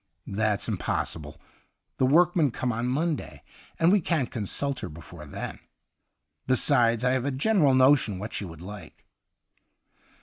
[0.25, 1.39] 'That's impossible.
[1.99, 3.43] The work men come on Monday,
[3.77, 5.59] and we can't consult her before then.
[6.47, 9.05] Besides, I have a general notion what she would like.'